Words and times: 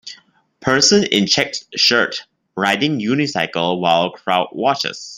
Person 0.61 1.03
in 1.03 1.27
checked 1.27 1.63
shirt 1.75 2.23
riding 2.57 2.99
unicycle 2.99 3.79
while 3.79 4.09
crowd 4.09 4.47
watches. 4.51 5.09